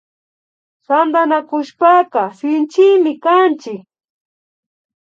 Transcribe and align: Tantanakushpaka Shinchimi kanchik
Tantanakushpaka 0.85 2.21
Shinchimi 2.37 3.11
kanchik 3.23 3.81